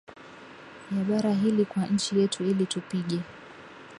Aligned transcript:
ya 0.97 1.03
bara 1.09 1.33
hili 1.33 1.65
Kwa 1.65 1.85
nchi 1.85 2.19
yetu 2.19 2.43
ili 2.43 2.65
tupige 2.65 3.19